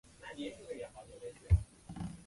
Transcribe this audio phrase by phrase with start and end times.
[0.35, 1.57] 皮肤是由表皮及真皮所
[1.93, 2.11] 组成。